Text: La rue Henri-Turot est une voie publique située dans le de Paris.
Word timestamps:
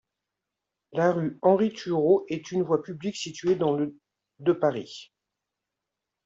La 0.93 1.11
rue 1.11 1.37
Henri-Turot 1.43 2.25
est 2.27 2.49
une 2.51 2.63
voie 2.63 2.81
publique 2.81 3.15
située 3.15 3.53
dans 3.55 3.75
le 3.77 3.95
de 4.39 4.51
Paris. 4.51 5.13